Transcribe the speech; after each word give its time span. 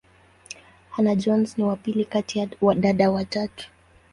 Hannah-Jones 0.89 1.57
ni 1.57 1.63
wa 1.63 1.75
pili 1.75 2.05
kati 2.05 2.39
ya 2.39 2.47
dada 2.75 3.11
watatu. 3.11 3.69